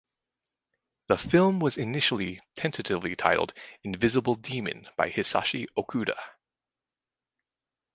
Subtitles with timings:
[1.09, 3.53] The film was initially tentatively titled
[3.83, 6.17] "Invisible Demon" by Hisashi Okuda.